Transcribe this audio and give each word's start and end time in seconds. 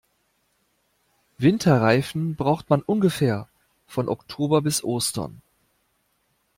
Winterreifen 1.37 2.35
braucht 2.35 2.71
man 2.71 2.81
ungefähr 2.81 3.47
von 3.85 4.09
Oktober 4.09 4.63
bis 4.63 4.83
Ostern. 4.83 5.43